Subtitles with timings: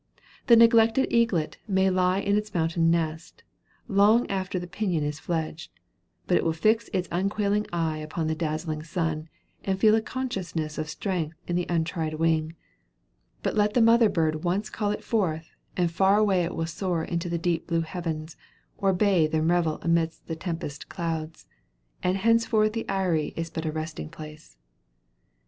[0.47, 3.43] The neglected eaglet may lie in its mountain nest,
[3.87, 5.69] long after the pinion is fledged;
[6.25, 9.29] but it will fix its unquailing eye upon the dazzling sun,
[9.63, 12.55] and feel a consciousness of strength in the untried wing;
[13.43, 17.03] but let the mother bird once call it forth, and far away it will soar
[17.03, 18.35] into the deep blue heavens,
[18.79, 21.45] or bathe and revel amidst the tempest clouds
[22.01, 24.57] and henceforth the eyrie is but a resting place.